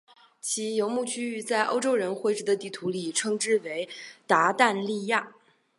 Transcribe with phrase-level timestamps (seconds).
[0.41, 3.87] 其游牧区域在欧洲人绘制的地图里称之为
[4.27, 5.35] 鞑靼利亚。